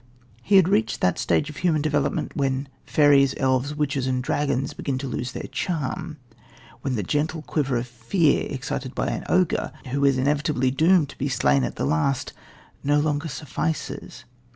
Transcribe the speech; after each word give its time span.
He 0.41 0.55
had 0.55 0.67
reached 0.67 0.99
that 1.01 1.19
stage 1.19 1.51
of 1.51 1.57
human 1.57 1.83
development 1.83 2.35
when 2.35 2.67
fairies, 2.87 3.35
elves, 3.37 3.75
witches 3.75 4.07
and 4.07 4.23
dragons 4.23 4.73
begin 4.73 4.97
to 4.97 5.07
lose 5.07 5.33
their 5.33 5.47
charm, 5.51 6.17
when 6.81 6.95
the 6.95 7.03
gentle 7.03 7.43
quiver 7.43 7.77
of 7.77 7.85
fear 7.85 8.47
excited 8.49 8.95
by 8.95 9.09
an 9.09 9.25
ogre, 9.29 9.71
who 9.91 10.03
is 10.03 10.17
inevitably 10.17 10.71
doomed 10.71 11.09
to 11.09 11.17
be 11.19 11.29
slain 11.29 11.63
at 11.63 11.75
the 11.75 11.85
last, 11.85 12.33
no 12.83 12.99
longer 12.99 13.27
suffices. 13.27 14.25